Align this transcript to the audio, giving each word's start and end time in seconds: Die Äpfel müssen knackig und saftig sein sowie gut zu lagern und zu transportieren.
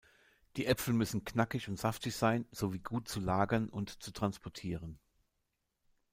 Die 0.55 0.65
Äpfel 0.65 0.95
müssen 0.95 1.25
knackig 1.25 1.69
und 1.69 1.79
saftig 1.79 2.15
sein 2.15 2.47
sowie 2.49 2.79
gut 2.79 3.07
zu 3.07 3.19
lagern 3.19 3.69
und 3.69 4.01
zu 4.01 4.09
transportieren. 4.11 4.97